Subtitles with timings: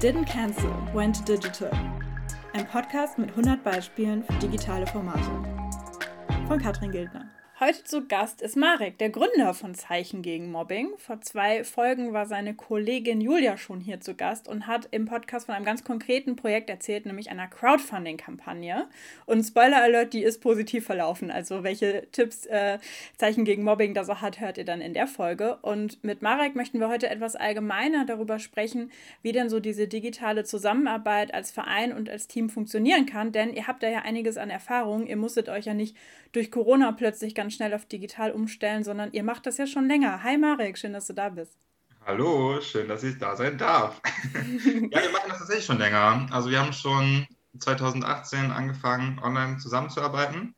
[0.00, 1.70] Didn't Cancel, Went Digital.
[2.52, 5.22] Ein Podcast mit 100 Beispielen für digitale Formate.
[6.46, 7.35] Von Katrin Gildner.
[7.58, 10.90] Heute zu Gast ist Marek, der Gründer von Zeichen gegen Mobbing.
[10.98, 15.46] Vor zwei Folgen war seine Kollegin Julia schon hier zu Gast und hat im Podcast
[15.46, 18.86] von einem ganz konkreten Projekt erzählt, nämlich einer Crowdfunding-Kampagne.
[19.24, 21.30] Und Spoiler Alert, die ist positiv verlaufen.
[21.30, 22.78] Also welche Tipps äh,
[23.16, 25.56] Zeichen gegen Mobbing da so hat, hört ihr dann in der Folge.
[25.62, 28.90] Und mit Marek möchten wir heute etwas allgemeiner darüber sprechen,
[29.22, 33.32] wie denn so diese digitale Zusammenarbeit als Verein und als Team funktionieren kann.
[33.32, 35.06] Denn ihr habt da ja einiges an Erfahrung.
[35.06, 35.96] Ihr musstet euch ja nicht
[36.36, 40.22] durch Corona plötzlich ganz schnell auf digital umstellen, sondern ihr macht das ja schon länger.
[40.22, 41.56] Hi Marek, schön, dass du da bist.
[42.04, 44.02] Hallo, schön, dass ich da sein darf.
[44.34, 46.28] ja, wir machen das tatsächlich schon länger.
[46.30, 47.26] Also wir haben schon
[47.58, 50.54] 2018 angefangen, online zusammenzuarbeiten.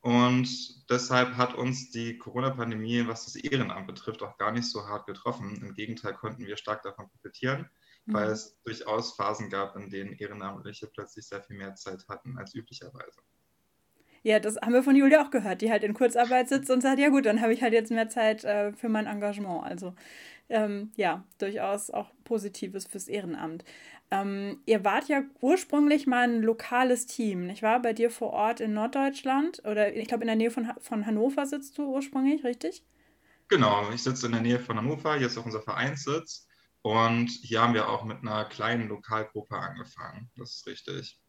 [0.00, 0.48] Und
[0.88, 5.56] deshalb hat uns die Corona-Pandemie, was das Ehrenamt betrifft, auch gar nicht so hart getroffen.
[5.60, 7.68] Im Gegenteil konnten wir stark davon profitieren,
[8.06, 8.14] mhm.
[8.14, 12.54] weil es durchaus Phasen gab, in denen Ehrenamtliche plötzlich sehr viel mehr Zeit hatten als
[12.54, 13.20] üblicherweise.
[14.22, 16.98] Ja, das haben wir von Julia auch gehört, die halt in Kurzarbeit sitzt und sagt,
[16.98, 19.64] ja gut, dann habe ich halt jetzt mehr Zeit äh, für mein Engagement.
[19.64, 19.94] Also
[20.50, 23.64] ähm, ja, durchaus auch Positives fürs Ehrenamt.
[24.10, 27.80] Ähm, ihr wart ja ursprünglich mal ein lokales Team, nicht wahr?
[27.80, 31.46] Bei dir vor Ort in Norddeutschland oder ich glaube in der Nähe von, von Hannover
[31.46, 32.82] sitzt du ursprünglich, richtig?
[33.48, 36.48] Genau, ich sitze in der Nähe von Hannover, hier ist auch unser Vereinssitz
[36.82, 41.20] und hier haben wir auch mit einer kleinen Lokalgruppe angefangen, das ist richtig.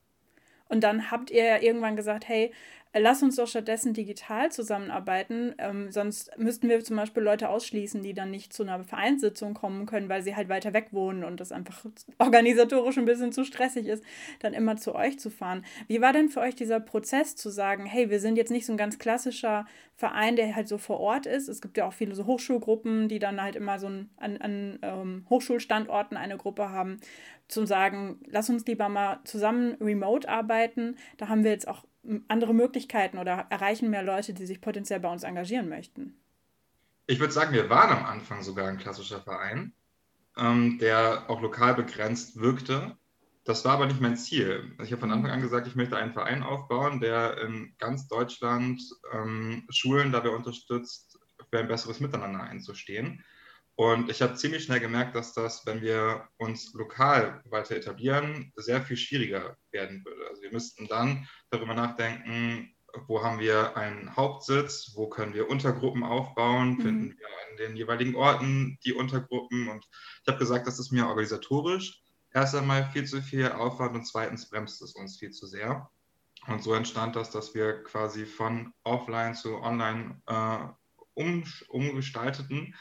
[0.72, 2.54] Und dann habt ihr ja irgendwann gesagt, hey,
[2.94, 5.56] lass uns doch stattdessen digital zusammenarbeiten.
[5.58, 9.86] Ähm, sonst müssten wir zum Beispiel Leute ausschließen, die dann nicht zu einer Vereinssitzung kommen
[9.86, 11.86] können, weil sie halt weiter weg wohnen und das einfach
[12.20, 14.04] organisatorisch ein bisschen zu stressig ist,
[14.40, 15.66] dann immer zu euch zu fahren.
[15.88, 18.74] Wie war denn für euch dieser Prozess zu sagen, hey, wir sind jetzt nicht so
[18.74, 21.48] ein ganz klassischer Verein, der halt so vor Ort ist.
[21.48, 24.80] Es gibt ja auch viele so Hochschulgruppen, die dann halt immer so ein, an, an
[24.82, 26.98] ähm, Hochschulstandorten eine Gruppe haben,
[27.48, 30.96] zu sagen, lass uns lieber mal zusammen remote arbeiten.
[31.18, 31.84] Da haben wir jetzt auch
[32.28, 36.16] andere Möglichkeiten oder erreichen mehr Leute, die sich potenziell bei uns engagieren möchten?
[37.08, 39.74] Ich würde sagen, wir waren am Anfang sogar ein klassischer Verein,
[40.38, 42.98] ähm, der auch lokal begrenzt wirkte.
[43.44, 44.76] Das war aber nicht mein Ziel.
[44.84, 48.82] Ich habe von Anfang an gesagt, ich möchte einen Verein aufbauen, der in ganz Deutschland
[49.14, 51.20] ähm, Schulen dabei unterstützt,
[51.50, 53.24] für ein besseres Miteinander einzustehen.
[53.76, 58.82] Und ich habe ziemlich schnell gemerkt, dass das, wenn wir uns lokal weiter etablieren, sehr
[58.82, 60.28] viel schwieriger werden würde.
[60.30, 62.76] Also wir müssten dann darüber nachdenken,
[63.08, 66.82] wo haben wir einen Hauptsitz, wo können wir Untergruppen aufbauen, mhm.
[66.82, 69.70] finden wir an den jeweiligen Orten die Untergruppen.
[69.70, 69.88] Und
[70.22, 72.02] ich habe gesagt, das ist mir organisatorisch
[72.34, 75.90] erst einmal viel zu viel Aufwand und zweitens bremst es uns viel zu sehr.
[76.48, 80.58] Und so entstand das, dass wir quasi von offline zu online äh,
[81.14, 82.74] um, umgestalteten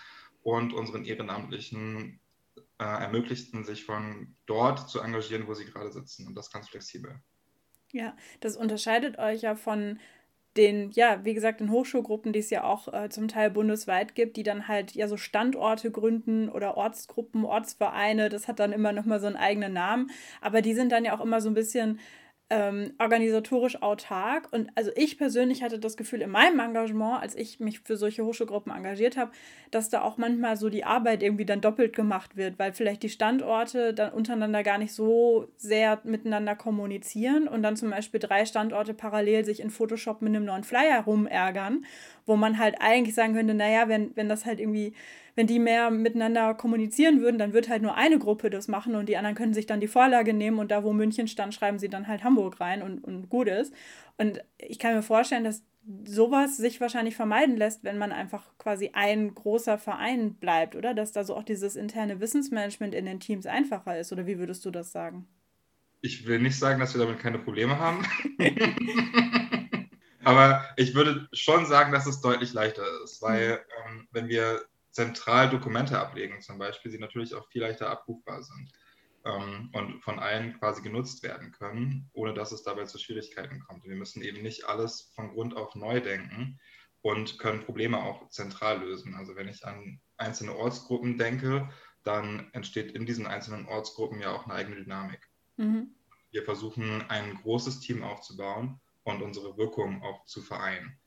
[0.43, 2.21] und unseren Ehrenamtlichen
[2.79, 6.27] äh, ermöglichten, sich von dort zu engagieren, wo sie gerade sitzen.
[6.27, 7.21] Und das ganz flexibel.
[7.93, 9.99] Ja, das unterscheidet euch ja von
[10.57, 14.37] den, ja, wie gesagt, den Hochschulgruppen, die es ja auch äh, zum Teil bundesweit gibt,
[14.37, 19.21] die dann halt ja so Standorte gründen oder Ortsgruppen, Ortsvereine, das hat dann immer nochmal
[19.21, 22.01] so einen eigenen Namen, aber die sind dann ja auch immer so ein bisschen
[22.51, 24.49] ähm, organisatorisch autark.
[24.51, 28.25] Und also ich persönlich hatte das Gefühl in meinem Engagement, als ich mich für solche
[28.25, 29.31] Hochschulgruppen engagiert habe,
[29.71, 33.09] dass da auch manchmal so die Arbeit irgendwie dann doppelt gemacht wird, weil vielleicht die
[33.09, 38.95] Standorte dann untereinander gar nicht so sehr miteinander kommunizieren und dann zum Beispiel drei Standorte
[38.95, 41.85] parallel sich in Photoshop mit einem neuen Flyer rumärgern,
[42.27, 44.95] wo man halt eigentlich sagen könnte, naja, wenn, wenn das halt irgendwie
[45.35, 49.09] wenn die mehr miteinander kommunizieren würden, dann wird halt nur eine Gruppe das machen und
[49.09, 51.89] die anderen können sich dann die Vorlage nehmen und da, wo München stand, schreiben sie
[51.89, 53.73] dann halt Hamburg rein und, und gut ist.
[54.19, 55.65] Und ich kann mir vorstellen, dass
[56.05, 60.93] sowas sich wahrscheinlich vermeiden lässt, wenn man einfach quasi ein großer Verein bleibt, oder?
[60.93, 64.65] Dass da so auch dieses interne Wissensmanagement in den Teams einfacher ist, oder wie würdest
[64.67, 65.27] du das sagen?
[66.03, 68.05] Ich will nicht sagen, dass wir damit keine Probleme haben.
[70.25, 75.49] Aber ich würde schon sagen, dass es deutlich leichter ist, weil ähm, wenn wir zentral
[75.51, 78.73] Dokumente ablegen, zum Beispiel, sie natürlich auch viel leichter abrufbar sind
[79.25, 83.85] ähm, und von allen quasi genutzt werden können, ohne dass es dabei zu Schwierigkeiten kommt.
[83.85, 86.59] Wir müssen eben nicht alles von Grund auf neu denken
[87.03, 89.15] und können Probleme auch zentral lösen.
[89.15, 91.69] Also wenn ich an einzelne Ortsgruppen denke,
[92.03, 95.21] dann entsteht in diesen einzelnen Ortsgruppen ja auch eine eigene Dynamik.
[95.57, 95.95] Mhm.
[96.31, 101.01] Wir versuchen ein großes Team aufzubauen und unsere Wirkung auch zu vereinen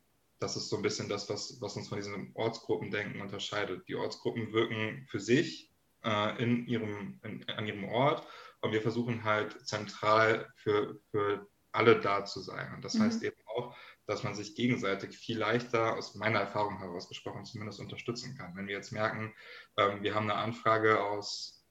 [0.43, 3.87] das ist so ein bisschen das, was, was uns von diesem Ortsgruppendenken unterscheidet.
[3.87, 5.71] Die Ortsgruppen wirken für sich
[6.03, 8.27] äh, in ihrem, in, an ihrem Ort
[8.61, 12.73] und wir versuchen halt zentral für, für alle da zu sein.
[12.75, 13.03] Und das mhm.
[13.03, 13.73] heißt eben auch,
[14.05, 18.55] dass man sich gegenseitig viel leichter, aus meiner Erfahrung heraus gesprochen, zumindest unterstützen kann.
[18.55, 19.33] Wenn wir jetzt merken,
[19.77, 21.61] ähm, wir haben eine Anfrage aus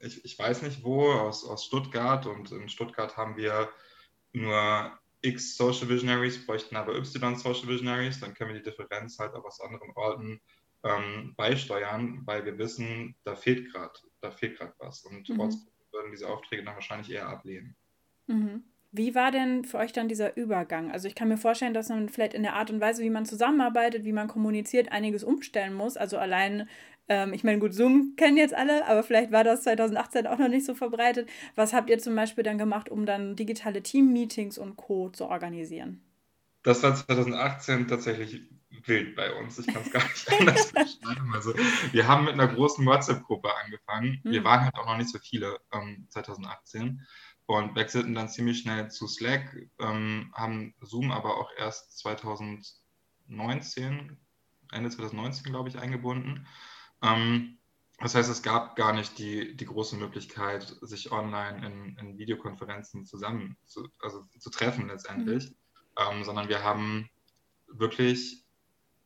[0.00, 2.26] ich, ich weiß nicht wo, aus, aus Stuttgart.
[2.26, 3.68] Und in Stuttgart haben wir
[4.32, 8.20] nur X Social Visionaries, bräuchten aber Y Social Visionaries.
[8.20, 10.40] Dann können wir die Differenz halt auch aus anderen Orten
[10.84, 15.04] ähm, beisteuern, weil wir wissen, da fehlt gerade, da fehlt gerade was.
[15.04, 15.40] Und mhm.
[15.40, 17.76] Ortsgruppen würden diese Aufträge dann wahrscheinlich eher ablehnen.
[18.26, 18.62] Mhm.
[18.90, 20.90] Wie war denn für euch dann dieser Übergang?
[20.90, 23.26] Also ich kann mir vorstellen, dass man vielleicht in der Art und Weise, wie man
[23.26, 25.98] zusammenarbeitet, wie man kommuniziert, einiges umstellen muss.
[25.98, 26.68] Also allein,
[27.08, 30.48] ähm, ich meine, gut, Zoom kennen jetzt alle, aber vielleicht war das 2018 auch noch
[30.48, 31.28] nicht so verbreitet.
[31.54, 35.10] Was habt ihr zum Beispiel dann gemacht, um dann digitale Team-Meetings und Co.
[35.10, 36.02] zu organisieren?
[36.62, 38.42] Das war 2018 tatsächlich
[38.84, 39.58] wild bei uns.
[39.58, 41.32] Ich kann es gar nicht anders beschreiben.
[41.34, 41.54] Also,
[41.92, 44.20] wir haben mit einer großen WhatsApp-Gruppe angefangen.
[44.24, 44.44] Wir hm.
[44.44, 47.06] waren halt auch noch nicht so viele ähm, 2018
[47.46, 54.18] und wechselten dann ziemlich schnell zu Slack, ähm, haben Zoom aber auch erst 2019,
[54.70, 56.46] Ende 2019, glaube ich, eingebunden.
[57.02, 57.58] Ähm,
[58.00, 63.04] das heißt, es gab gar nicht die, die große Möglichkeit, sich online in, in Videokonferenzen
[63.04, 65.54] zusammen zu, also zu treffen letztendlich, mhm.
[65.98, 67.10] ähm, sondern wir haben
[67.66, 68.44] wirklich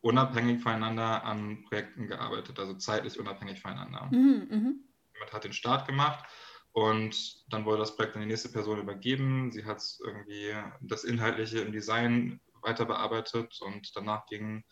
[0.01, 4.09] unabhängig voneinander an Projekten gearbeitet, also zeitlich unabhängig voneinander.
[4.11, 4.73] Mhm, mh.
[5.13, 6.25] Jemand hat den Start gemacht
[6.73, 7.15] und
[7.51, 9.51] dann wurde das Projekt an die nächste Person übergeben.
[9.51, 14.63] Sie hat irgendwie das Inhaltliche im Design weiter bearbeitet und danach ging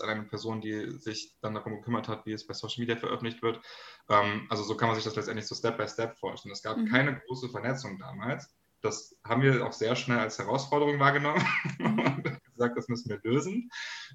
[0.00, 3.42] an eine Person, die sich dann darum gekümmert hat, wie es bei Social Media veröffentlicht
[3.42, 3.60] wird.
[4.08, 6.52] Ähm, also so kann man sich das letztendlich so Step by Step vorstellen.
[6.52, 6.88] Es gab mhm.
[6.88, 8.48] keine große Vernetzung damals.
[8.82, 11.44] Das haben wir auch sehr schnell als Herausforderung wahrgenommen
[11.78, 11.98] mhm.
[11.98, 13.70] und gesagt, das müssen wir lösen.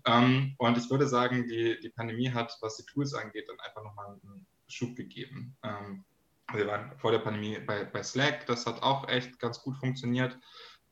[0.05, 3.83] Ähm, und ich würde sagen, die, die Pandemie hat, was die Tools angeht, dann einfach
[3.83, 5.55] nochmal einen Schub gegeben.
[5.63, 6.03] Ähm,
[6.53, 10.37] wir waren vor der Pandemie bei, bei Slack, das hat auch echt ganz gut funktioniert.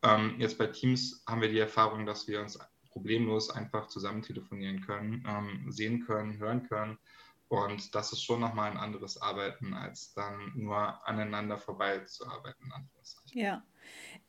[0.03, 2.57] Ähm, jetzt bei Teams haben wir die Erfahrung, dass wir uns
[2.89, 6.97] problemlos einfach zusammen telefonieren können, ähm, sehen können, hören können.
[7.47, 12.71] Und das ist schon nochmal ein anderes Arbeiten, als dann nur aneinander vorbeizuarbeiten.
[13.33, 13.63] Ja,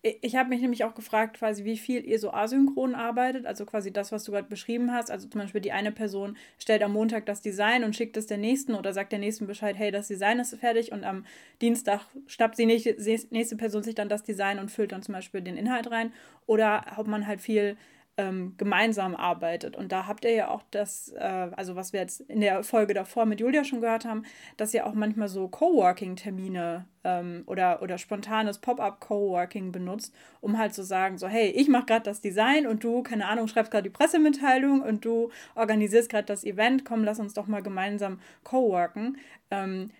[0.02, 3.92] ich habe mich nämlich auch gefragt, quasi, wie viel ihr so asynchron arbeitet, also quasi
[3.92, 5.10] das, was du gerade beschrieben hast.
[5.10, 8.38] Also zum Beispiel die eine Person stellt am Montag das Design und schickt es der
[8.38, 11.26] nächsten oder sagt der nächsten Bescheid, hey, das Design ist fertig und am
[11.60, 15.58] Dienstag schnappt die nächste Person sich dann das Design und füllt dann zum Beispiel den
[15.58, 16.14] Inhalt rein.
[16.46, 17.76] Oder ob man halt viel
[18.20, 19.76] ähm, gemeinsam arbeitet.
[19.76, 22.92] Und da habt ihr ja auch das, äh, also was wir jetzt in der Folge
[22.92, 24.24] davor mit Julia schon gehört haben,
[24.58, 30.82] dass ihr auch manchmal so Coworking-Termine ähm, oder, oder spontanes Pop-up-Coworking benutzt, um halt zu
[30.84, 33.90] sagen, so, hey, ich mache gerade das Design und du, keine Ahnung, schreibst gerade die
[33.90, 39.16] Pressemitteilung und du organisierst gerade das Event, komm, lass uns doch mal gemeinsam coworken.
[39.50, 39.90] Ähm,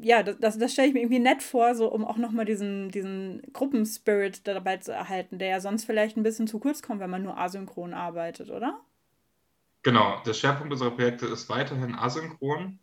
[0.00, 3.42] ja, das, das, stelle ich mir irgendwie nett vor, so um auch nochmal diesen, diesen
[3.52, 7.22] Gruppenspirit dabei zu erhalten, der ja sonst vielleicht ein bisschen zu kurz kommt, wenn man
[7.22, 8.80] nur asynchron arbeitet, oder?
[9.82, 12.78] Genau, der Schwerpunkt unserer Projekte ist weiterhin asynchron,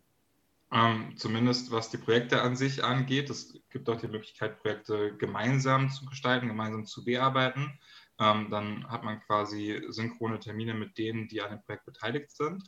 [0.72, 3.30] ähm, zumindest was die Projekte an sich angeht.
[3.30, 7.78] Es gibt auch die Möglichkeit, Projekte gemeinsam zu gestalten, gemeinsam zu bearbeiten.
[8.18, 12.64] Ähm, dann hat man quasi synchrone Termine mit denen, die an dem Projekt beteiligt sind.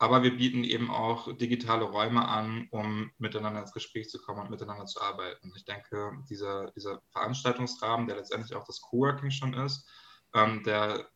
[0.00, 4.50] Aber wir bieten eben auch digitale Räume an, um miteinander ins Gespräch zu kommen und
[4.50, 5.52] miteinander zu arbeiten.
[5.54, 9.86] Ich denke, dieser, dieser Veranstaltungsrahmen, der letztendlich auch das Coworking schon ist,
[10.34, 11.06] ähm, der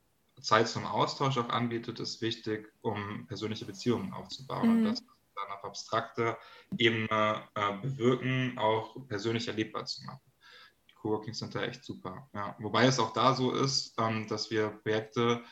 [0.43, 4.69] Zeit zum Austausch auch anbietet, ist wichtig, um persönliche Beziehungen aufzubauen.
[4.69, 4.77] Mhm.
[4.77, 6.39] Und das dann auf abstrakter
[6.77, 10.21] Ebene äh, bewirken, auch persönlich erlebbar zu machen.
[10.91, 12.29] Die Coworkings sind da echt super.
[12.35, 12.55] Ja.
[12.59, 15.43] Wobei es auch da so ist, ähm, dass wir Projekte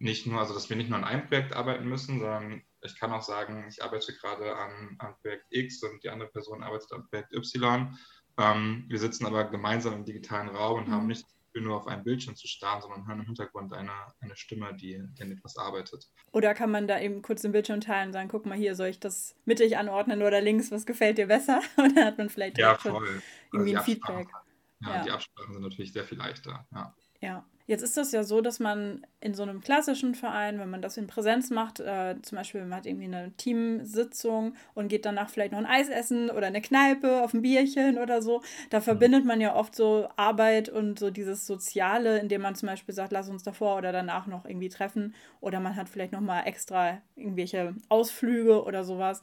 [0.00, 3.12] nicht nur, also dass wir nicht nur an einem Projekt arbeiten müssen, sondern ich kann
[3.12, 7.08] auch sagen, ich arbeite gerade an, an Projekt X und die andere Person arbeitet an
[7.08, 7.96] Projekt Y.
[8.38, 10.92] Ähm, wir sitzen aber gemeinsam im digitalen Raum und mhm.
[10.92, 14.72] haben nicht nur auf einem Bildschirm zu starren, sondern hören im Hintergrund eine, eine Stimme,
[14.74, 16.08] die, die an etwas arbeitet.
[16.32, 18.88] Oder kann man da eben kurz den Bildschirm teilen und sagen, guck mal hier, soll
[18.88, 21.60] ich das mittig anordnen oder links, was gefällt dir besser?
[21.76, 23.20] Und dann hat man vielleicht ja, voll.
[23.52, 24.28] irgendwie also ein Feedback.
[24.82, 26.66] Ja, ja, die Absprachen sind natürlich sehr viel leichter.
[26.72, 26.94] Ja.
[27.20, 27.44] Ja.
[27.70, 30.96] Jetzt ist das ja so, dass man in so einem klassischen Verein, wenn man das
[30.96, 35.52] in Präsenz macht, äh, zum Beispiel man hat irgendwie eine Teamsitzung und geht danach vielleicht
[35.52, 39.40] noch ein Eis essen oder eine Kneipe auf ein Bierchen oder so, da verbindet man
[39.40, 43.44] ja oft so Arbeit und so dieses Soziale, indem man zum Beispiel sagt, lass uns
[43.44, 48.64] davor oder danach noch irgendwie treffen oder man hat vielleicht noch mal extra irgendwelche Ausflüge
[48.64, 49.20] oder sowas.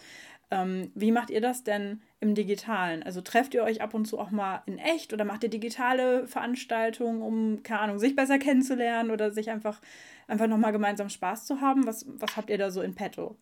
[0.49, 3.03] Ähm, wie macht ihr das denn im Digitalen?
[3.03, 6.27] Also trefft ihr euch ab und zu auch mal in echt oder macht ihr digitale
[6.27, 9.81] Veranstaltungen, um, keine Ahnung, sich besser kennenzulernen oder sich einfach,
[10.27, 11.85] einfach nochmal gemeinsam Spaß zu haben?
[11.85, 13.37] Was, was habt ihr da so in petto?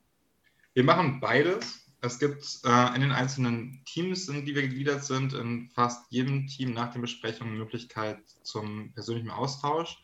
[0.73, 1.85] Wir machen beides.
[2.01, 6.47] Es gibt äh, in den einzelnen Teams, in die wir gegliedert sind, in fast jedem
[6.47, 9.97] Team nach den Besprechungen Möglichkeit zum persönlichen Austausch.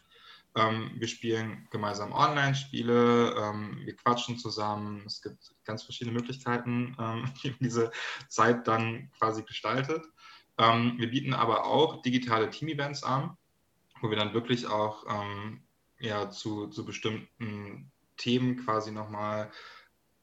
[0.55, 5.03] Ähm, wir spielen gemeinsam Online-Spiele, ähm, wir quatschen zusammen.
[5.05, 7.91] Es gibt ganz verschiedene Möglichkeiten, ähm, wie man diese
[8.27, 10.05] Zeit dann quasi gestaltet.
[10.57, 13.37] Ähm, wir bieten aber auch digitale Team-Events an,
[14.01, 15.63] wo wir dann wirklich auch ähm,
[15.99, 19.49] ja, zu, zu bestimmten Themen quasi nochmal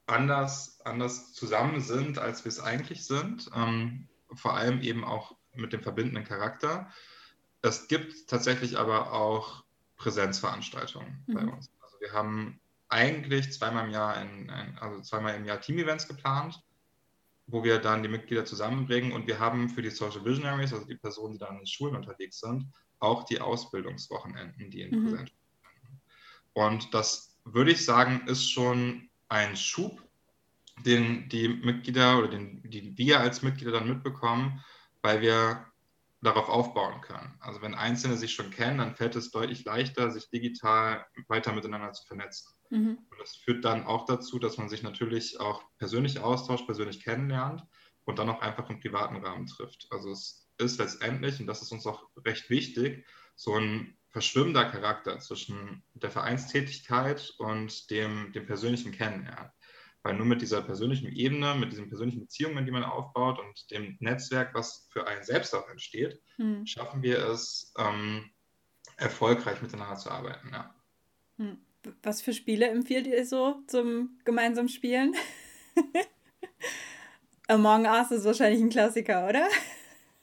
[0.07, 3.51] anders, anders zusammen sind, als wir es eigentlich sind.
[3.55, 6.91] Ähm, vor allem eben auch mit dem verbindenden Charakter.
[7.63, 9.65] Es gibt tatsächlich aber auch
[9.99, 11.35] Präsenzveranstaltungen mhm.
[11.35, 11.71] bei uns.
[11.81, 14.51] Also wir haben eigentlich zweimal im Jahr, in,
[14.81, 16.63] also zweimal im Jahr Team-Events geplant,
[17.47, 20.97] wo wir dann die Mitglieder zusammenbringen und wir haben für die Social Visionaries, also die
[20.97, 22.67] Personen, die dann in Schulen unterwegs sind,
[23.01, 25.05] auch die Ausbildungswochenenden, die in mhm.
[25.05, 25.31] Präsenz.
[26.53, 30.03] Und das würde ich sagen, ist schon ein Schub,
[30.85, 34.65] den die Mitglieder oder den, die wir als Mitglieder dann mitbekommen,
[35.03, 35.67] weil wir
[36.21, 37.37] darauf aufbauen können.
[37.41, 41.93] Also wenn Einzelne sich schon kennen, dann fällt es deutlich leichter, sich digital weiter miteinander
[41.93, 42.53] zu vernetzen.
[42.71, 42.99] Mhm.
[43.11, 47.63] Und das führt dann auch dazu, dass man sich natürlich auch persönlich austauscht, persönlich kennenlernt
[48.05, 49.87] und dann auch einfach im privaten Rahmen trifft.
[49.91, 53.07] Also es ist letztendlich, und das ist uns auch recht wichtig,
[53.37, 59.53] so ein verschwimmender Charakter zwischen der Vereinstätigkeit und dem, dem persönlichen Kennenlernen.
[60.09, 63.99] Weil nur mit dieser persönlichen Ebene, mit diesen persönlichen Beziehungen, die man aufbaut und dem
[64.01, 66.65] Netzwerk, was für einen selbst auch entsteht, hm.
[66.65, 68.31] schaffen wir es, ähm,
[68.97, 70.49] erfolgreich miteinander zu arbeiten.
[70.51, 70.75] Ja.
[71.37, 71.59] Hm.
[72.03, 75.15] Was für Spiele empfiehlt ihr so zum gemeinsamen Spielen?
[77.49, 79.47] Among Us ist wahrscheinlich ein Klassiker, oder?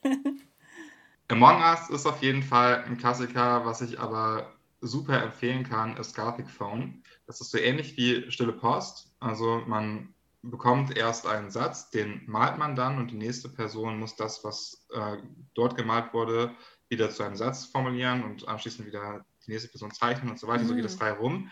[1.28, 4.52] Among Us ist auf jeden Fall ein Klassiker, was ich aber
[4.86, 7.02] super empfehlen kann, ist Gothic Phone.
[7.26, 9.14] Das ist so ähnlich wie Stille Post.
[9.20, 14.16] Also man bekommt erst einen Satz, den malt man dann und die nächste Person muss
[14.16, 15.16] das, was äh,
[15.54, 16.54] dort gemalt wurde,
[16.88, 20.62] wieder zu einem Satz formulieren und anschließend wieder die nächste Person zeichnen und so weiter.
[20.64, 20.68] Mhm.
[20.68, 21.50] So geht es drei rum.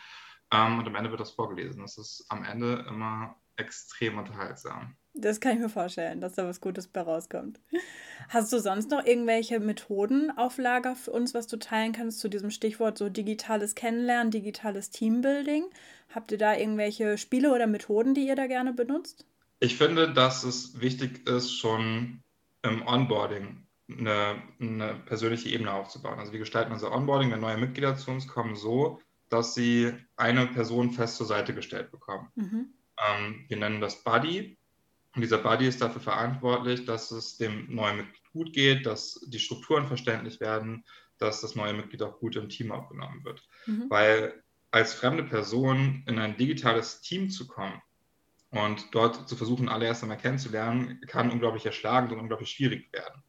[0.50, 1.82] Ähm, und am Ende wird das vorgelesen.
[1.82, 4.96] Das ist am Ende immer extrem unterhaltsam.
[5.16, 7.60] Das kann ich mir vorstellen, dass da was Gutes bei rauskommt.
[8.28, 12.28] Hast du sonst noch irgendwelche Methoden auf Lager für uns, was du teilen kannst zu
[12.28, 15.66] diesem Stichwort so digitales Kennenlernen, digitales Teambuilding?
[16.12, 19.24] Habt ihr da irgendwelche Spiele oder Methoden, die ihr da gerne benutzt?
[19.60, 22.20] Ich finde, dass es wichtig ist, schon
[22.62, 26.18] im Onboarding eine, eine persönliche Ebene aufzubauen.
[26.18, 29.92] Also wie gestalten wir unser Onboarding, wenn neue Mitglieder zu uns kommen, so, dass sie
[30.16, 32.28] eine Person fest zur Seite gestellt bekommen.
[32.34, 32.74] Mhm.
[32.98, 34.58] Ähm, wir nennen das Buddy.
[35.14, 39.38] Und dieser Buddy ist dafür verantwortlich, dass es dem neuen Mitglied gut geht, dass die
[39.38, 40.84] Strukturen verständlich werden,
[41.18, 43.46] dass das neue Mitglied auch gut im Team aufgenommen wird.
[43.66, 43.86] Mhm.
[43.88, 47.80] Weil als fremde Person in ein digitales Team zu kommen
[48.50, 53.22] und dort zu versuchen, alle erst einmal kennenzulernen, kann unglaublich erschlagend und unglaublich schwierig werden.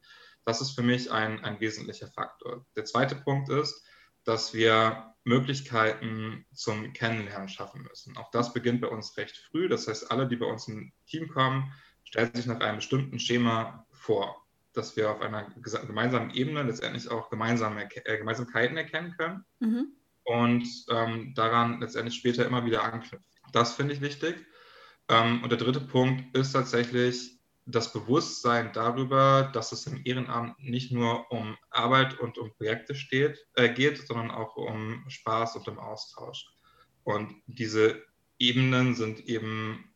[0.44, 2.66] Das ist für mich ein, ein wesentlicher Faktor.
[2.74, 3.84] Der zweite Punkt ist,
[4.24, 8.16] dass wir Möglichkeiten zum Kennenlernen schaffen müssen.
[8.16, 9.68] Auch das beginnt bei uns recht früh.
[9.68, 11.72] Das heißt, alle, die bei uns im Team kommen,
[12.04, 15.50] stellen sich nach einem bestimmten Schema vor, dass wir auf einer
[15.86, 19.88] gemeinsamen Ebene letztendlich auch gemeinsame, äh, Gemeinsamkeiten erkennen können mhm.
[20.22, 23.24] und ähm, daran letztendlich später immer wieder anknüpfen.
[23.52, 24.46] Das finde ich wichtig.
[25.08, 27.35] Ähm, und der dritte Punkt ist tatsächlich
[27.66, 33.44] das Bewusstsein darüber, dass es im Ehrenamt nicht nur um Arbeit und um Projekte steht,
[33.54, 36.46] äh, geht, sondern auch um Spaß und um Austausch.
[37.02, 38.02] Und diese
[38.38, 39.92] Ebenen sind eben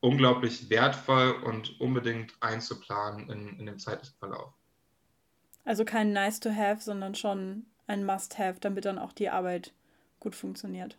[0.00, 4.52] unglaublich wertvoll und unbedingt einzuplanen in, in dem zeitlichen Verlauf.
[5.64, 9.72] Also kein Nice to have, sondern schon ein Must have, damit dann auch die Arbeit
[10.18, 10.98] gut funktioniert.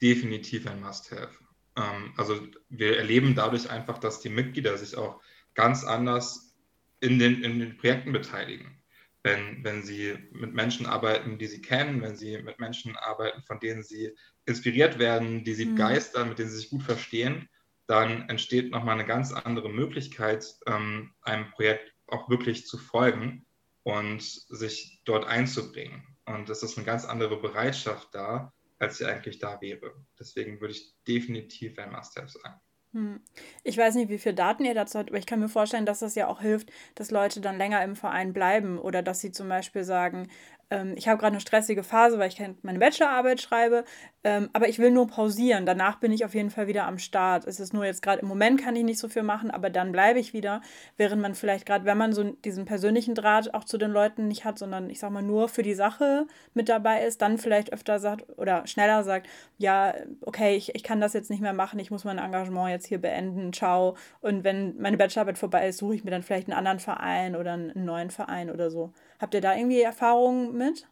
[0.00, 1.43] Definitiv ein Must have.
[1.76, 5.20] Ähm, also wir erleben dadurch einfach, dass die Mitglieder sich auch
[5.54, 6.54] ganz anders
[7.00, 8.80] in den, in den Projekten beteiligen.
[9.22, 13.58] Wenn, wenn sie mit Menschen arbeiten, die sie kennen, wenn sie mit Menschen arbeiten, von
[13.58, 14.14] denen sie
[14.44, 15.76] inspiriert werden, die sie mhm.
[15.76, 17.48] begeistern, mit denen sie sich gut verstehen,
[17.86, 23.46] dann entsteht nochmal eine ganz andere Möglichkeit, ähm, einem Projekt auch wirklich zu folgen
[23.82, 26.06] und sich dort einzubringen.
[26.26, 29.94] Und es ist eine ganz andere Bereitschaft da, als sie eigentlich da wäre.
[30.18, 32.60] Deswegen würde ich definitiv ein Must-Have sagen.
[32.94, 33.20] Hm.
[33.64, 35.98] Ich weiß nicht, wie viele Daten ihr dazu habt, aber ich kann mir vorstellen, dass
[35.98, 39.48] das ja auch hilft, dass Leute dann länger im Verein bleiben oder dass sie zum
[39.48, 40.28] Beispiel sagen,
[40.74, 43.84] ähm, ich habe gerade eine stressige Phase, weil ich meine Bachelorarbeit schreibe,
[44.24, 45.66] ähm, aber ich will nur pausieren.
[45.66, 47.46] Danach bin ich auf jeden Fall wieder am Start.
[47.46, 49.92] Es ist nur jetzt gerade im Moment kann ich nicht so viel machen, aber dann
[49.92, 50.62] bleibe ich wieder,
[50.96, 54.44] während man vielleicht gerade, wenn man so diesen persönlichen Draht auch zu den Leuten nicht
[54.44, 58.00] hat, sondern ich sag mal nur für die Sache mit dabei ist, dann vielleicht öfter
[58.00, 59.28] sagt oder schneller sagt,
[59.58, 62.86] ja, okay, ich, ich kann das jetzt nicht mehr machen, ich muss mein Engagement jetzt
[62.86, 63.96] hier beenden, ciao.
[64.20, 67.52] Und wenn meine Bachelorarbeit vorbei ist, suche ich mir dann vielleicht einen anderen Verein oder
[67.52, 68.92] einen neuen Verein oder so.
[69.24, 70.86] Habt ihr da irgendwie Erfahrungen mit?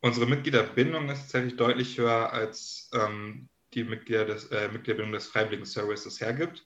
[0.00, 5.66] Unsere Mitgliederbindung ist tatsächlich deutlich höher als ähm, die Mitglieder des, äh, Mitgliederbindung des Freiwilligen
[5.66, 6.64] Services hergibt.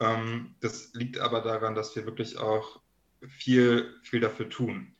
[0.00, 2.82] Ähm, das liegt aber daran, dass wir wirklich auch
[3.26, 4.94] viel, viel dafür tun.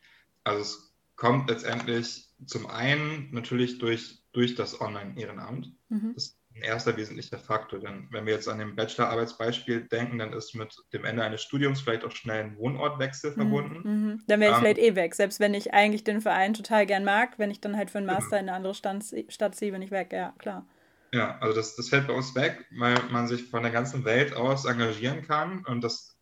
[0.44, 5.74] Also es kommt letztendlich zum einen natürlich durch, durch das Online-Ehrenamt.
[5.90, 6.14] Mhm.
[6.14, 7.80] Das ein erster wesentlicher Faktor.
[7.80, 11.80] Denn wenn wir jetzt an dem Bachelor-Arbeitsbeispiel denken, dann ist mit dem Ende eines Studiums
[11.80, 13.34] vielleicht auch schnell ein Wohnortwechsel mhm.
[13.34, 13.76] verbunden.
[13.84, 14.22] Mhm.
[14.26, 17.04] Dann wäre ich ähm, vielleicht eh weg, selbst wenn ich eigentlich den Verein total gern
[17.04, 19.82] mag, wenn ich dann halt für einen Master in eine andere Stadt, Stadt ziehe, bin
[19.82, 20.66] ich weg, ja, klar.
[21.12, 24.34] Ja, also das, das fällt bei uns weg, weil man sich von der ganzen Welt
[24.34, 26.16] aus engagieren kann und das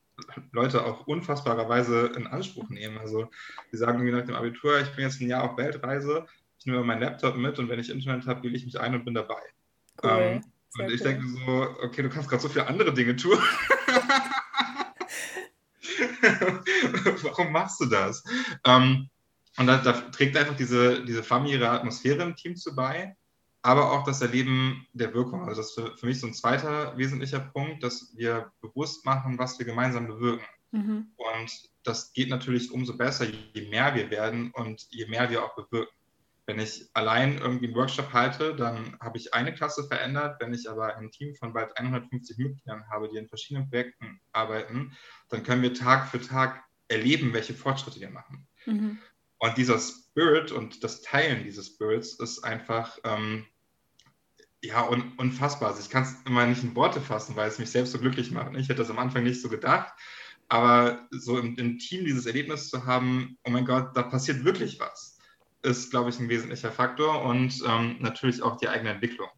[0.52, 2.98] Leute auch unfassbarerweise in Anspruch nehmen.
[2.98, 3.28] Also
[3.72, 6.26] die sagen irgendwie nach dem Abitur, ich bin jetzt ein Jahr auf Weltreise,
[6.58, 9.04] ich nehme meinen Laptop mit und wenn ich Internet habe, wähle ich mich ein und
[9.04, 9.40] bin dabei.
[10.02, 10.10] Cool.
[10.10, 10.44] Ähm,
[10.78, 11.08] und ich cool.
[11.08, 13.38] denke so, okay, du kannst gerade so viele andere Dinge tun.
[17.22, 18.24] Warum machst du das?
[18.64, 19.08] Ähm,
[19.58, 23.14] und da, da, trägt einfach diese, diese familiäre Atmosphäre im Team zu bei
[23.62, 25.48] aber auch das Erleben der Wirkung.
[25.48, 29.38] Also das ist für, für mich so ein zweiter wesentlicher Punkt, dass wir bewusst machen,
[29.38, 30.44] was wir gemeinsam bewirken.
[30.72, 31.12] Mhm.
[31.16, 35.54] Und das geht natürlich umso besser, je mehr wir werden und je mehr wir auch
[35.54, 35.92] bewirken.
[36.46, 40.40] Wenn ich allein irgendwie einen Workshop halte, dann habe ich eine Klasse verändert.
[40.40, 44.96] Wenn ich aber ein Team von bald 150 Mitgliedern habe, die in verschiedenen Projekten arbeiten,
[45.28, 48.46] dann können wir Tag für Tag erleben, welche Fortschritte wir machen.
[48.66, 48.98] Mhm.
[49.38, 53.46] Und dieser Spirit und das Teilen dieses Spirits ist einfach ähm,
[54.62, 55.70] ja, un unfassbar.
[55.70, 58.30] Also ich kann es immer nicht in Worte fassen, weil es mich selbst so glücklich
[58.30, 58.54] macht.
[58.56, 59.92] Ich hätte das am Anfang nicht so gedacht,
[60.48, 64.78] aber so im, im Team dieses Erlebnis zu haben, oh mein Gott, da passiert wirklich
[64.78, 65.11] was,
[65.62, 69.28] ist, glaube ich, ein wesentlicher Faktor und ähm, natürlich auch die eigene Entwicklung.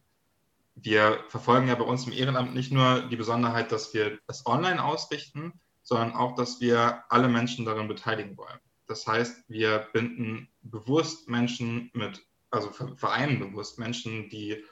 [0.74, 4.82] Wir verfolgen ja bei uns im Ehrenamt nicht nur die Besonderheit, dass wir es online
[4.82, 8.58] ausrichten, sondern auch, dass wir alle Menschen darin beteiligen wollen.
[8.86, 14.64] Das heißt, wir binden bewusst Menschen mit, also vereinen bewusst Menschen, die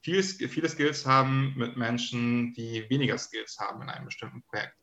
[0.00, 4.74] viel, viele Skills haben mit Menschen, die weniger Skills haben in einem bestimmten Projekt.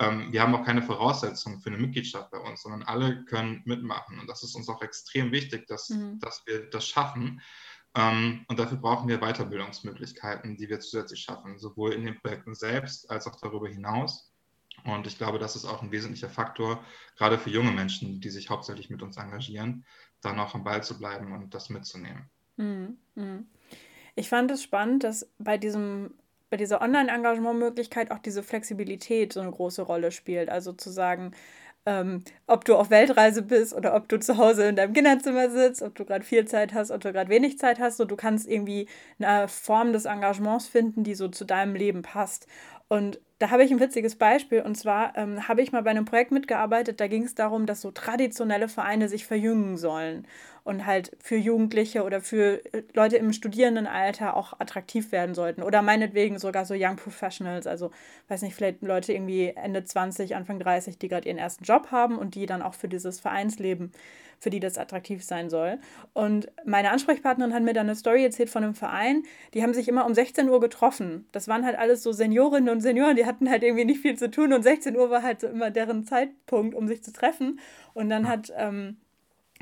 [0.00, 4.18] Ähm, wir haben auch keine Voraussetzungen für eine Mitgliedschaft bei uns, sondern alle können mitmachen.
[4.18, 6.18] Und das ist uns auch extrem wichtig, dass, mhm.
[6.20, 7.40] dass wir das schaffen.
[7.94, 13.10] Ähm, und dafür brauchen wir Weiterbildungsmöglichkeiten, die wir zusätzlich schaffen, sowohl in den Projekten selbst
[13.10, 14.32] als auch darüber hinaus.
[14.84, 16.84] Und ich glaube, das ist auch ein wesentlicher Faktor,
[17.16, 19.84] gerade für junge Menschen, die sich hauptsächlich mit uns engagieren,
[20.20, 22.28] dann auch am Ball zu bleiben und das mitzunehmen.
[22.56, 22.98] Mhm.
[23.14, 23.46] Mhm.
[24.16, 26.14] Ich fand es spannend, dass bei diesem
[26.50, 30.48] bei dieser Online-Engagement-Möglichkeit auch diese Flexibilität so eine große Rolle spielt.
[30.48, 31.32] Also zu sagen,
[31.86, 35.82] ähm, ob du auf Weltreise bist oder ob du zu Hause in deinem Kinderzimmer sitzt,
[35.82, 38.48] ob du gerade viel Zeit hast, ob du gerade wenig Zeit hast, so du kannst
[38.48, 42.46] irgendwie eine Form des Engagements finden, die so zu deinem Leben passt.
[42.88, 44.62] Und da habe ich ein witziges Beispiel.
[44.62, 47.80] Und zwar ähm, habe ich mal bei einem Projekt mitgearbeitet, da ging es darum, dass
[47.80, 50.26] so traditionelle Vereine sich verjüngen sollen
[50.62, 55.62] und halt für Jugendliche oder für äh, Leute im Studierendenalter auch attraktiv werden sollten.
[55.62, 57.90] Oder meinetwegen sogar so Young Professionals, also
[58.28, 62.16] weiß nicht, vielleicht Leute irgendwie Ende 20, Anfang 30, die gerade ihren ersten Job haben
[62.16, 63.92] und die dann auch für dieses Vereinsleben
[64.44, 65.78] für die das attraktiv sein soll.
[66.12, 69.22] Und meine Ansprechpartnerin hat mir dann eine Story erzählt von einem Verein,
[69.54, 71.26] die haben sich immer um 16 Uhr getroffen.
[71.32, 74.30] Das waren halt alles so Seniorinnen und Senioren, die hatten halt irgendwie nicht viel zu
[74.30, 77.58] tun und 16 Uhr war halt so immer deren Zeitpunkt, um sich zu treffen.
[77.94, 78.98] Und dann hat ähm,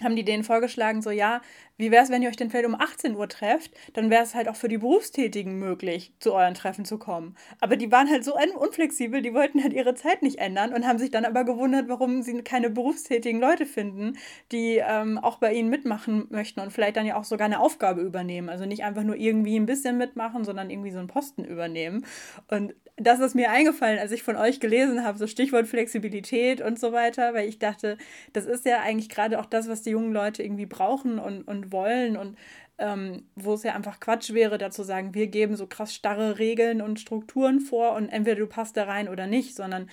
[0.00, 1.42] haben die denen vorgeschlagen, so ja,
[1.76, 3.72] wie wäre es, wenn ihr euch denn vielleicht um 18 Uhr trefft?
[3.92, 7.37] Dann wäre es halt auch für die Berufstätigen möglich, zu euren Treffen zu kommen.
[7.61, 10.98] Aber die waren halt so unflexibel, die wollten halt ihre Zeit nicht ändern und haben
[10.98, 14.16] sich dann aber gewundert, warum sie keine berufstätigen Leute finden,
[14.50, 18.02] die ähm, auch bei ihnen mitmachen möchten und vielleicht dann ja auch sogar eine Aufgabe
[18.02, 18.48] übernehmen.
[18.48, 22.05] Also nicht einfach nur irgendwie ein bisschen mitmachen, sondern irgendwie so einen Posten übernehmen.
[22.48, 26.78] Und das ist mir eingefallen, als ich von euch gelesen habe, so Stichwort Flexibilität und
[26.78, 27.96] so weiter, weil ich dachte,
[28.33, 31.72] das ist ja eigentlich gerade auch das, was die jungen Leute irgendwie brauchen und, und
[31.72, 32.37] wollen und
[32.78, 36.83] ähm, wo es ja einfach Quatsch wäre, dazu sagen, wir geben so krass starre Regeln
[36.83, 39.88] und Strukturen vor und entweder du passt da rein oder nicht, sondern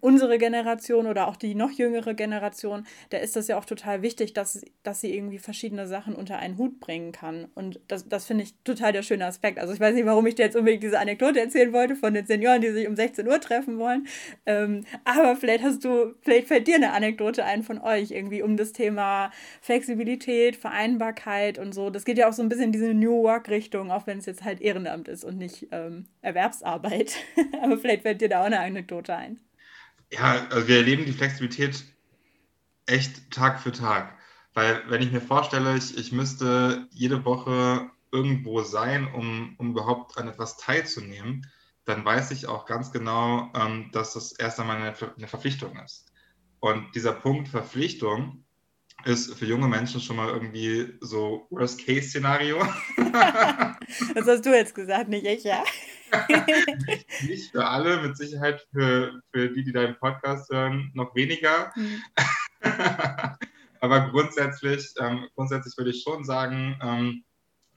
[0.00, 4.32] unsere Generation oder auch die noch jüngere Generation, da ist das ja auch total wichtig,
[4.32, 7.48] dass, dass sie irgendwie verschiedene Sachen unter einen Hut bringen kann.
[7.54, 9.58] Und das, das finde ich total der schöne Aspekt.
[9.58, 12.26] Also ich weiß nicht, warum ich dir jetzt unbedingt diese Anekdote erzählen wollte von den
[12.26, 14.06] Senioren, die sich um 16 Uhr treffen wollen.
[14.46, 18.56] Ähm, aber vielleicht hast du, vielleicht fällt dir eine Anekdote ein von euch irgendwie um
[18.56, 21.90] das Thema Flexibilität, Vereinbarkeit und so.
[21.90, 24.44] Das geht ja auch so ein bisschen in diese New Work-Richtung, auch wenn es jetzt
[24.44, 27.16] halt Ehrenamt ist und nicht ähm, Erwerbsarbeit.
[27.62, 29.40] aber vielleicht fällt dir da auch eine Anekdote ein.
[30.12, 31.86] Ja, also wir erleben die Flexibilität
[32.84, 34.18] echt Tag für Tag.
[34.52, 40.18] Weil wenn ich mir vorstelle, ich, ich müsste jede Woche irgendwo sein, um, um überhaupt
[40.18, 41.46] an etwas teilzunehmen,
[41.86, 46.12] dann weiß ich auch ganz genau, ähm, dass das erst einmal eine, eine Verpflichtung ist.
[46.60, 48.41] Und dieser Punkt Verpflichtung,
[49.04, 52.58] ist für junge Menschen schon mal irgendwie so Worst-Case-Szenario.
[54.14, 55.64] das hast du jetzt gesagt, nicht ich, ja.
[57.26, 61.72] nicht für alle, mit Sicherheit für, für die, die deinen Podcast hören, noch weniger.
[61.76, 62.02] Mhm.
[63.80, 67.24] Aber grundsätzlich, ähm, grundsätzlich würde ich schon sagen, ähm,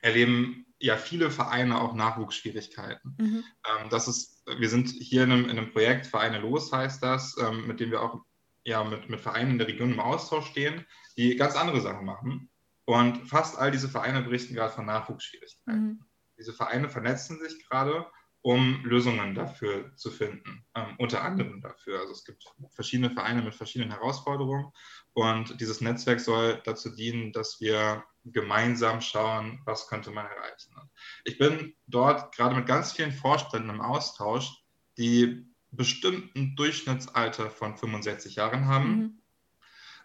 [0.01, 3.15] erleben ja viele Vereine auch Nachwuchsschwierigkeiten.
[3.17, 3.43] Mhm.
[3.67, 7.35] Ähm, das ist, wir sind hier in einem, in einem, Projekt, Vereine los heißt das,
[7.39, 8.21] ähm, mit dem wir auch
[8.65, 10.85] ja, mit, mit Vereinen in der Region im Austausch stehen,
[11.17, 12.49] die ganz andere Sachen machen.
[12.85, 15.83] Und fast all diese Vereine berichten gerade von Nachwuchsschwierigkeiten.
[15.83, 16.05] Mhm.
[16.37, 18.05] Diese Vereine vernetzen sich gerade
[18.41, 21.99] um Lösungen dafür zu finden, ähm, unter anderem dafür.
[21.99, 24.71] Also es gibt verschiedene Vereine mit verschiedenen Herausforderungen
[25.13, 30.75] und dieses Netzwerk soll dazu dienen, dass wir gemeinsam schauen, was könnte man erreichen.
[31.23, 34.51] Ich bin dort gerade mit ganz vielen Vorständen im Austausch,
[34.99, 39.19] die bestimmt ein Durchschnittsalter von 65 Jahren haben, mhm.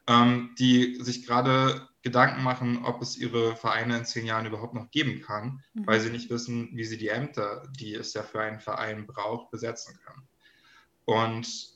[0.06, 4.90] ähm, die sich gerade Gedanken machen, ob es ihre Vereine in zehn Jahren überhaupt noch
[4.90, 5.86] geben kann, mhm.
[5.86, 9.50] weil sie nicht wissen, wie sie die Ämter, die es ja für einen Verein braucht,
[9.50, 10.26] besetzen können.
[11.04, 11.70] Und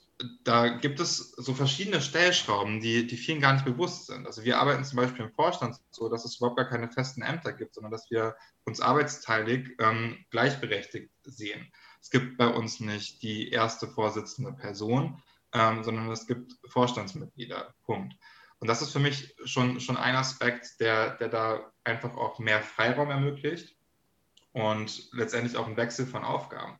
[0.44, 4.26] da gibt es so verschiedene Stellschrauben, die, die vielen gar nicht bewusst sind.
[4.26, 7.52] Also wir arbeiten zum Beispiel im Vorstand so, dass es überhaupt gar keine festen Ämter
[7.52, 11.70] gibt, sondern dass wir uns arbeitsteilig ähm, gleichberechtigt sehen.
[12.04, 15.22] Es gibt bei uns nicht die erste Vorsitzende Person,
[15.54, 17.72] ähm, sondern es gibt Vorstandsmitglieder.
[17.86, 18.14] Punkt.
[18.58, 22.62] Und das ist für mich schon, schon ein Aspekt, der, der da einfach auch mehr
[22.62, 23.74] Freiraum ermöglicht
[24.52, 26.78] und letztendlich auch einen Wechsel von Aufgaben.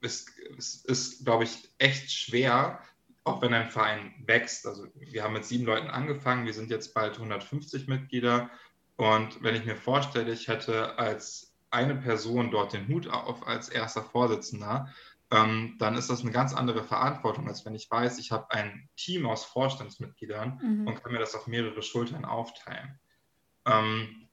[0.00, 0.26] Es,
[0.58, 2.80] es ist, glaube ich, echt schwer,
[3.22, 4.66] auch wenn ein Verein wächst.
[4.66, 8.50] Also wir haben mit sieben Leuten angefangen, wir sind jetzt bald 150 Mitglieder.
[8.96, 13.68] Und wenn ich mir vorstelle, ich hätte als eine Person dort den Hut auf als
[13.68, 14.88] erster Vorsitzender,
[15.30, 18.88] ähm, dann ist das eine ganz andere Verantwortung, als wenn ich weiß, ich habe ein
[18.96, 20.86] Team aus Vorstandsmitgliedern mhm.
[20.86, 22.98] und kann mir das auf mehrere Schultern aufteilen.
[23.66, 24.28] Ähm,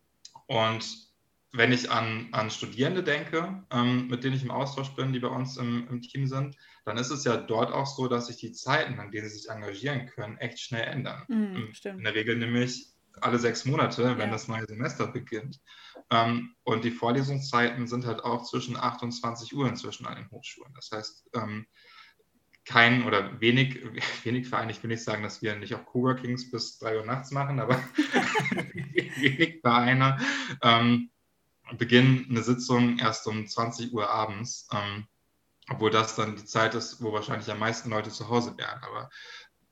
[0.47, 1.11] und
[1.53, 5.27] wenn ich an, an Studierende denke, ähm, mit denen ich im Austausch bin, die bei
[5.27, 8.53] uns im, im, Team sind, dann ist es ja dort auch so, dass sich die
[8.53, 11.23] Zeiten, an denen sie sich engagieren können, echt schnell ändern.
[11.27, 14.33] Mhm, in der Regel nämlich alle sechs Monate, wenn ja.
[14.33, 15.59] das neue Semester beginnt.
[16.09, 20.29] Ähm, und die Vorlesungszeiten sind halt auch zwischen 8 und 20 Uhr inzwischen an den
[20.29, 20.73] Hochschulen.
[20.73, 21.65] Das heißt, ähm,
[22.65, 23.79] kein oder wenig,
[24.23, 27.31] wenig Vereine, ich will nicht sagen, dass wir nicht auch Coworkings bis 3 Uhr nachts
[27.31, 27.77] machen, aber
[29.17, 30.19] wenig Vereine
[30.61, 31.09] ähm,
[31.77, 35.07] beginnen eine Sitzung erst um 20 Uhr abends, ähm,
[35.69, 38.83] obwohl das dann die Zeit ist, wo wahrscheinlich am meisten Leute zu Hause wären.
[38.83, 39.09] Aber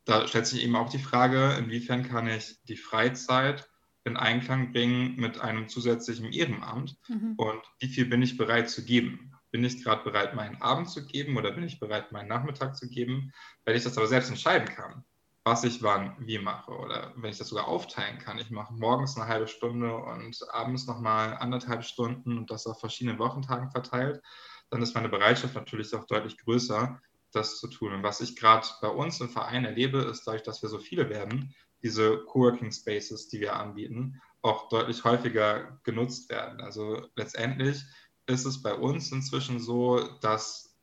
[0.10, 3.70] da stellt sich eben auch die Frage, inwiefern kann ich die Freizeit
[4.06, 7.36] in Einklang bringen mit einem zusätzlichen Ehrenamt mhm.
[7.38, 9.34] und wie viel bin ich bereit zu geben?
[9.52, 12.88] Bin ich gerade bereit, meinen Abend zu geben oder bin ich bereit, meinen Nachmittag zu
[12.88, 13.32] geben?
[13.66, 15.04] Wenn ich das aber selbst entscheiden kann,
[15.44, 19.16] was ich wann wie mache oder wenn ich das sogar aufteilen kann, ich mache morgens
[19.16, 24.22] eine halbe Stunde und abends nochmal anderthalb Stunden und das auf verschiedenen Wochentagen verteilt,
[24.70, 27.00] dann ist meine Bereitschaft natürlich auch deutlich größer,
[27.32, 27.94] das zu tun.
[27.94, 31.10] Und was ich gerade bei uns im Verein erlebe, ist dadurch, dass wir so viele
[31.10, 36.62] werden, diese Coworking Spaces, die wir anbieten, auch deutlich häufiger genutzt werden.
[36.62, 37.84] Also letztendlich
[38.26, 40.78] ist es bei uns inzwischen so, dass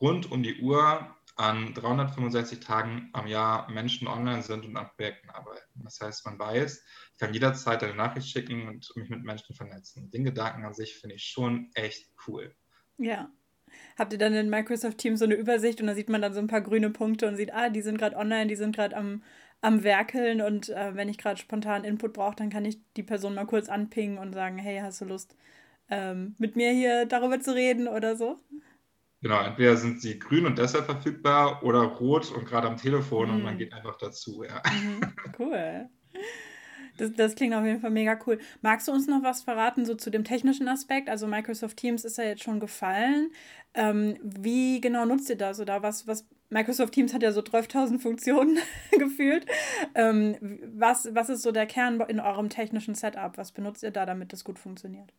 [0.00, 5.30] rund um die Uhr an 365 Tagen am Jahr Menschen online sind und an Projekten
[5.30, 5.84] arbeiten.
[5.84, 10.10] Das heißt, man weiß, ich kann jederzeit eine Nachricht schicken und mich mit Menschen vernetzen.
[10.10, 12.54] Den Gedanken an sich finde ich schon echt cool.
[12.96, 13.30] Ja,
[13.98, 16.40] habt ihr dann in Microsoft Teams so eine Übersicht und da sieht man dann so
[16.40, 19.22] ein paar grüne Punkte und sieht, ah, die sind gerade online, die sind gerade am,
[19.60, 23.34] am Werkeln und äh, wenn ich gerade spontan Input brauche, dann kann ich die Person
[23.34, 25.34] mal kurz anpingen und sagen, hey, hast du Lust,
[25.90, 28.38] ähm, mit mir hier darüber zu reden oder so?
[29.20, 33.32] Genau, entweder sind sie grün und deshalb verfügbar oder rot und gerade am Telefon mm.
[33.32, 33.58] und man mhm.
[33.58, 34.62] geht einfach dazu, ja.
[34.80, 35.00] Mhm,
[35.38, 35.88] cool.
[36.98, 38.38] Das, das klingt auf jeden Fall mega cool.
[38.60, 41.08] Magst du uns noch was verraten, so zu dem technischen Aspekt?
[41.08, 43.30] Also Microsoft Teams ist ja jetzt schon gefallen.
[43.74, 45.60] Ähm, wie genau nutzt ihr das?
[45.60, 48.58] Oder was, was Microsoft Teams hat ja so 12.000 Funktionen
[48.90, 49.46] gefühlt.
[49.94, 50.36] Ähm,
[50.74, 53.38] was, was ist so der Kern in eurem technischen Setup?
[53.38, 55.12] Was benutzt ihr da, damit das gut funktioniert?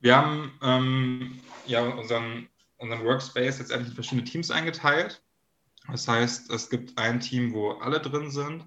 [0.00, 5.22] Wir haben ähm, ja unseren, unseren Workspace jetzt endlich in verschiedene Teams eingeteilt.
[5.90, 8.66] Das heißt, es gibt ein Team, wo alle drin sind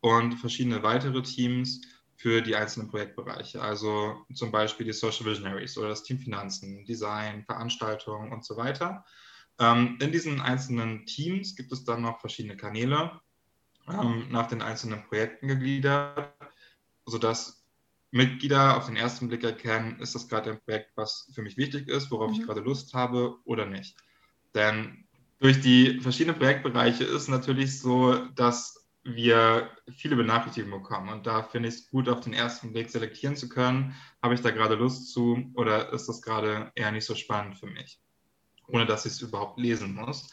[0.00, 1.80] und verschiedene weitere Teams
[2.16, 3.62] für die einzelnen Projektbereiche.
[3.62, 9.04] Also zum Beispiel die Social Visionaries oder das Team Finanzen, Design, Veranstaltungen und so weiter.
[9.60, 13.20] Ähm, in diesen einzelnen Teams gibt es dann noch verschiedene Kanäle
[13.88, 16.32] ähm, nach den einzelnen Projekten gegliedert,
[17.06, 17.64] sodass
[18.10, 21.88] Mitglieder auf den ersten Blick erkennen, ist das gerade ein Projekt, was für mich wichtig
[21.88, 22.40] ist, worauf mhm.
[22.40, 23.96] ich gerade Lust habe oder nicht.
[24.54, 25.04] Denn
[25.40, 31.08] durch die verschiedenen Projektbereiche ist natürlich so, dass wir viele Benachrichtigungen bekommen.
[31.08, 33.94] Und da finde ich es gut, auf den ersten Blick selektieren zu können.
[34.22, 37.66] Habe ich da gerade Lust zu oder ist das gerade eher nicht so spannend für
[37.66, 38.00] mich?
[38.66, 40.30] Ohne dass ich es überhaupt lesen muss.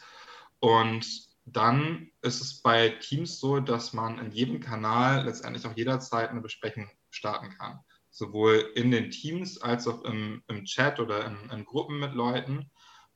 [0.60, 6.30] Und dann ist es bei Teams so, dass man in jedem Kanal letztendlich auch jederzeit
[6.30, 7.80] eine Besprechung starten kann.
[8.10, 12.70] Sowohl in den Teams als auch im, im Chat oder in, in Gruppen mit Leuten,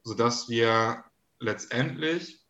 [0.05, 1.05] sodass wir
[1.41, 2.41] letztendlich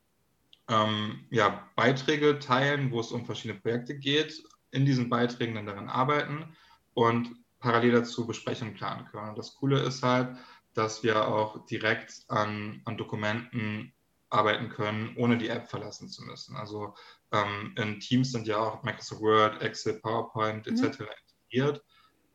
[0.71, 5.89] ähm, ja, Beiträge teilen, wo es um verschiedene Projekte geht, in diesen Beiträgen dann daran
[5.89, 6.57] arbeiten
[6.95, 9.31] und parallel dazu Besprechungen planen können.
[9.31, 10.37] Und das Coole ist halt,
[10.75, 13.93] dass wir auch direkt an, an Dokumenten
[14.31, 16.55] arbeiten können, ohne die App verlassen zu müssen.
[16.57, 16.95] Also
[17.33, 21.01] ähm, in Teams sind ja auch Microsoft Word, Excel, PowerPoint etc.
[21.01, 21.07] Mhm.
[21.49, 21.85] integriert,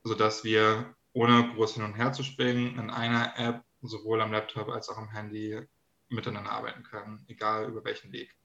[0.04, 4.68] sodass wir ohne groß hin und her zu springen in einer App sowohl am Laptop
[4.68, 5.66] als auch am Handy
[6.10, 8.36] miteinander arbeiten können, egal über welchen Weg.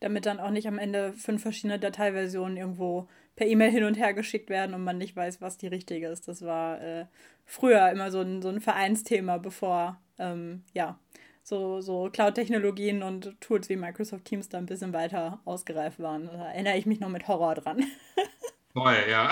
[0.00, 4.14] Damit dann auch nicht am Ende fünf verschiedene Dateiversionen irgendwo per E-Mail hin und her
[4.14, 6.28] geschickt werden und man nicht weiß, was die richtige ist.
[6.28, 7.06] Das war äh,
[7.44, 10.98] früher immer so ein, so ein Vereinsthema, bevor ähm, ja,
[11.42, 16.26] so, so Cloud-Technologien und Tools wie Microsoft Teams da ein bisschen weiter ausgereift waren.
[16.26, 17.84] Da erinnere ich mich noch mit Horror dran.
[18.74, 19.30] Toll, ja.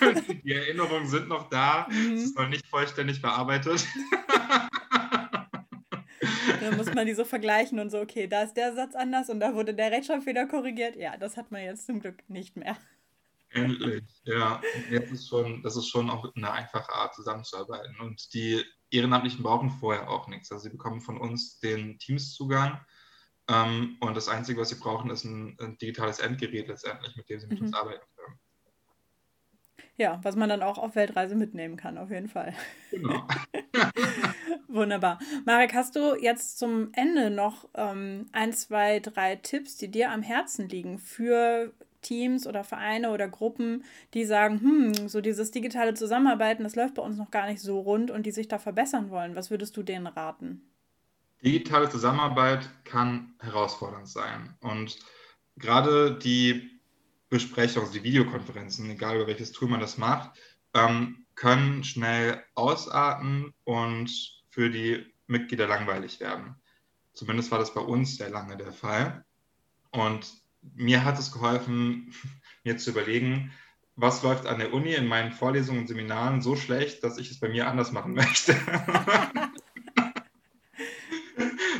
[0.44, 1.86] Die Erinnerungen sind noch da.
[1.90, 2.14] Mhm.
[2.14, 3.86] Es ist noch nicht vollständig verarbeitet.
[6.62, 9.40] Dann muss man die so vergleichen und so, okay, da ist der Satz anders und
[9.40, 10.96] da wurde der Rechtschreibfehler korrigiert.
[10.96, 12.76] Ja, das hat man jetzt zum Glück nicht mehr.
[13.50, 14.62] Endlich, ja.
[14.90, 18.00] Jetzt ist schon, das ist schon auch eine einfache Art, zusammenzuarbeiten.
[18.00, 20.50] Und die Ehrenamtlichen brauchen vorher auch nichts.
[20.50, 22.80] Also sie bekommen von uns den Teams-Zugang.
[23.48, 27.40] Ähm, und das Einzige, was sie brauchen, ist ein, ein digitales Endgerät letztendlich, mit dem
[27.40, 27.66] sie mit mhm.
[27.66, 28.38] uns arbeiten können.
[29.96, 32.54] Ja, was man dann auch auf Weltreise mitnehmen kann, auf jeden Fall.
[32.90, 33.26] Genau.
[34.68, 35.18] Wunderbar.
[35.44, 40.22] Marek, hast du jetzt zum Ende noch ähm, ein, zwei, drei Tipps, die dir am
[40.22, 46.64] Herzen liegen für Teams oder Vereine oder Gruppen, die sagen, hm, so dieses digitale Zusammenarbeiten,
[46.64, 49.36] das läuft bei uns noch gar nicht so rund und die sich da verbessern wollen.
[49.36, 50.62] Was würdest du denen raten?
[51.44, 54.54] Digitale Zusammenarbeit kann herausfordernd sein.
[54.60, 54.98] Und
[55.56, 56.71] gerade die
[57.32, 60.38] Besprechungen, also die Videokonferenzen, egal über welches Tool man das macht,
[60.74, 64.10] ähm, können schnell ausarten und
[64.50, 66.56] für die Mitglieder langweilig werden.
[67.14, 69.24] Zumindest war das bei uns sehr lange der Fall.
[69.92, 72.14] Und mir hat es geholfen,
[72.64, 73.50] mir zu überlegen,
[73.96, 77.40] was läuft an der Uni in meinen Vorlesungen und Seminaren so schlecht, dass ich es
[77.40, 78.54] bei mir anders machen möchte.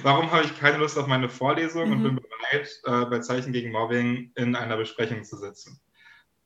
[0.03, 1.93] Warum habe ich keine Lust auf meine Vorlesung mhm.
[1.93, 5.81] und bin bereit, äh, bei Zeichen gegen Mobbing in einer Besprechung zu sitzen?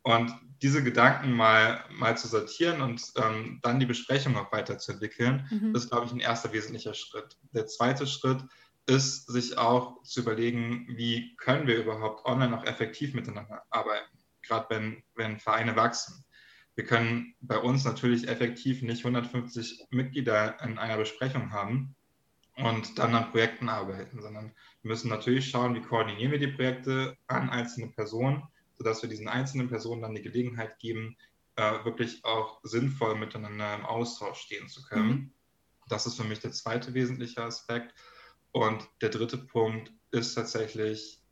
[0.03, 5.75] Und diese Gedanken mal, mal zu sortieren und ähm, dann die Besprechung auch weiterzuentwickeln, mhm.
[5.75, 7.37] ist, glaube ich, ein erster wesentlicher Schritt.
[7.53, 8.39] Der zweite Schritt
[8.87, 14.67] ist, sich auch zu überlegen, wie können wir überhaupt online auch effektiv miteinander arbeiten, gerade
[14.71, 16.25] wenn, wenn Vereine wachsen.
[16.77, 21.97] Wir können bei uns natürlich effektiv nicht 150 Mitglieder in einer Besprechung haben
[22.57, 27.17] und dann an Projekten arbeiten, sondern wir müssen natürlich schauen, wie koordinieren wir die Projekte
[27.27, 28.43] an einzelne Personen
[28.79, 31.17] sodass wir diesen einzelnen Personen dann die Gelegenheit geben,
[31.57, 35.09] äh, wirklich auch sinnvoll miteinander im Austausch stehen zu können.
[35.09, 35.33] Mhm.
[35.89, 37.95] Das ist für mich der zweite wesentliche Aspekt.
[38.53, 41.23] Und der dritte Punkt ist tatsächlich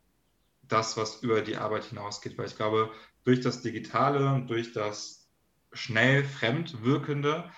[0.63, 2.91] das, was über die Arbeit hinausgeht, weil ich glaube,
[3.23, 5.29] durch das Digitale, durch das
[5.73, 7.51] schnell fremd wirkende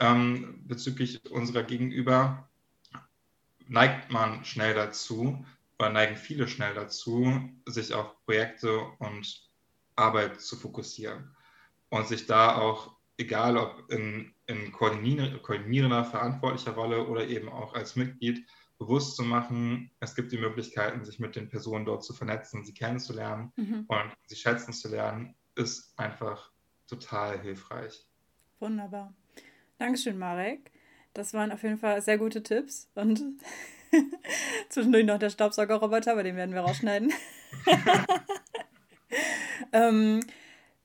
[0.00, 2.48] ähm, bezüglich unserer Gegenüber
[3.68, 5.44] neigt man schnell dazu,
[5.78, 9.50] oder neigen viele schnell dazu, sich auf Projekte und
[9.96, 11.34] Arbeit zu fokussieren
[11.90, 17.96] und sich da auch, egal ob in, in koordinierender, verantwortlicher Rolle oder eben auch als
[17.96, 18.46] Mitglied,
[18.78, 22.74] bewusst zu machen, es gibt die Möglichkeiten, sich mit den Personen dort zu vernetzen, sie
[22.74, 23.84] kennenzulernen mhm.
[23.86, 26.50] und sie schätzen zu lernen, ist einfach
[26.88, 28.04] total hilfreich.
[28.58, 29.14] Wunderbar.
[29.78, 30.70] Dankeschön, Marek.
[31.14, 33.22] Das waren auf jeden Fall sehr gute Tipps und
[34.68, 37.12] Zwischendurch noch der Staubsaugerroboter, aber den werden wir rausschneiden.
[39.72, 40.20] ähm,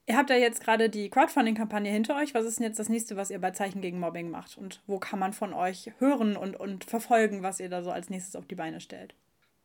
[0.06, 2.34] ihr habt ja jetzt gerade die Crowdfunding-Kampagne hinter euch.
[2.34, 4.58] Was ist denn jetzt das nächste, was ihr bei Zeichen gegen Mobbing macht?
[4.58, 8.10] Und wo kann man von euch hören und, und verfolgen, was ihr da so als
[8.10, 9.16] nächstes auf die Beine stellt?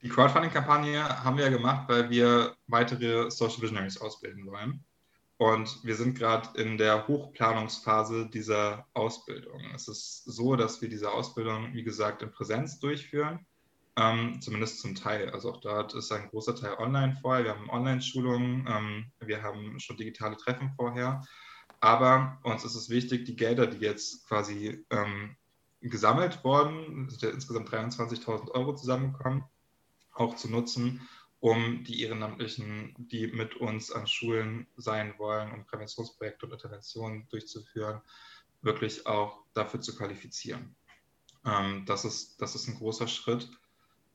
[0.03, 4.85] Die Crowdfunding-Kampagne haben wir ja gemacht, weil wir weitere Social Visionaries ausbilden wollen.
[5.37, 9.61] Und wir sind gerade in der Hochplanungsphase dieser Ausbildung.
[9.75, 13.45] Es ist so, dass wir diese Ausbildung, wie gesagt, in Präsenz durchführen,
[13.97, 15.31] ähm, zumindest zum Teil.
[15.31, 17.45] Also auch dort ist ein großer Teil online vorher.
[17.45, 21.23] Wir haben Online-Schulungen, ähm, wir haben schon digitale Treffen vorher.
[21.81, 25.37] Aber uns ist es wichtig, die Gelder, die jetzt quasi ähm,
[25.81, 29.45] gesammelt wurden, sind ja insgesamt 23.000 Euro zusammengekommen,
[30.13, 31.07] auch zu nutzen,
[31.45, 38.01] um die Ehrenamtlichen, die mit uns an Schulen sein wollen, um Präventionsprojekte und Interventionen durchzuführen,
[38.63, 40.75] wirklich auch dafür zu qualifizieren.
[41.45, 43.51] Ähm, das, ist, das ist ein großer Schritt.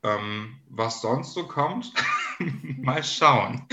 [0.01, 1.93] Ähm, was sonst so kommt,
[2.79, 3.67] mal schauen.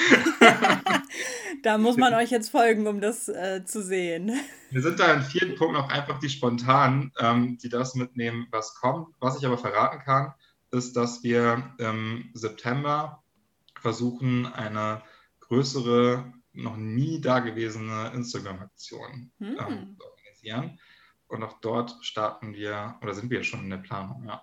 [1.62, 4.38] da muss man euch jetzt folgen, um das äh, zu sehen.
[4.70, 8.74] Wir sind da in vielen Punkten auch einfach die spontanen, ähm, die das mitnehmen, was
[8.74, 9.14] kommt.
[9.18, 10.34] Was ich aber verraten kann,
[10.72, 13.22] ist, dass wir im September
[13.86, 15.00] versuchen, eine
[15.38, 19.46] größere, noch nie dagewesene Instagram-Aktion hm.
[19.46, 20.80] ähm, zu organisieren.
[21.28, 24.42] Und auch dort starten wir, oder sind wir schon in der Planung, ja.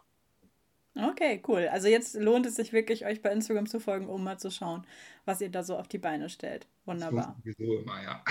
[0.96, 1.68] Okay, cool.
[1.70, 4.88] Also jetzt lohnt es sich wirklich, euch bei Instagram zu folgen, um mal zu schauen,
[5.26, 6.66] was ihr da so auf die Beine stellt.
[6.86, 7.36] Wunderbar.
[7.44, 8.24] Das sowieso immer, ja.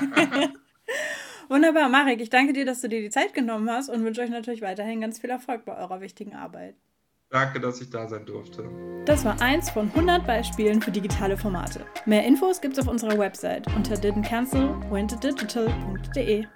[1.48, 4.30] Wunderbar, Marek, ich danke dir, dass du dir die Zeit genommen hast und wünsche euch
[4.30, 6.74] natürlich weiterhin ganz viel Erfolg bei eurer wichtigen Arbeit.
[7.30, 8.64] Danke, dass ich da sein durfte.
[9.04, 11.84] Das war eins von 100 Beispielen für digitale Formate.
[12.06, 16.46] Mehr Infos gibt's auf unserer Website unter didn'tcancel.wentodigital.de.